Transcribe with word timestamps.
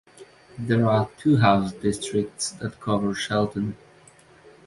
There 0.57 0.87
are 0.89 1.11
two 1.19 1.37
House 1.37 1.73
districts 1.73 2.53
that 2.53 2.79
cover 2.79 3.13
Shelton. 3.13 3.77